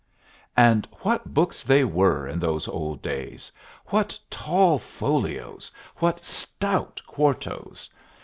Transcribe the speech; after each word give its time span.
And 0.57 0.87
what 1.03 1.31
books 1.31 1.61
they 1.61 1.83
were 1.83 2.27
in 2.27 2.39
those 2.39 2.67
old 2.67 3.03
days! 3.03 3.51
What 3.89 4.17
tall 4.31 4.79
folios! 4.79 5.71
What 5.97 6.25
stout 6.25 6.99
quartos! 7.05 7.87